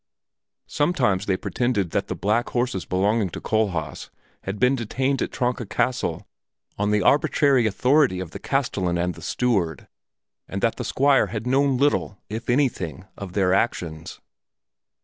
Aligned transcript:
Sometimes 0.65 1.27
they 1.27 1.37
pretended 1.37 1.91
that 1.91 2.07
the 2.07 2.15
black 2.15 2.49
horses 2.49 2.85
belonging 2.85 3.29
to 3.29 3.39
Kohlhaas 3.39 4.09
had 4.45 4.57
been 4.57 4.75
detained 4.75 5.21
at 5.21 5.29
Tronka 5.29 5.69
Castle 5.69 6.27
on 6.75 6.89
the 6.89 7.03
arbitrary 7.03 7.67
authority 7.67 8.19
of 8.19 8.31
the 8.31 8.39
castellan 8.39 8.97
and 8.97 9.13
the 9.13 9.21
steward, 9.21 9.87
and 10.47 10.59
that 10.63 10.77
the 10.77 10.83
Squire 10.83 11.27
had 11.27 11.45
known 11.45 11.77
little, 11.77 12.17
if 12.29 12.49
anything, 12.49 13.05
of 13.15 13.33
their 13.33 13.53
actions. 13.53 14.19